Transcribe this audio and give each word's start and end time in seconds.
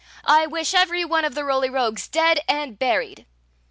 I 0.25 0.47
wish 0.47 0.73
every 0.73 1.05
one 1.05 1.25
of 1.25 1.35
the 1.35 1.43
Roly 1.45 1.69
Rogues 1.69 2.07
dead 2.07 2.39
and 2.47 2.79
buried 2.79 3.27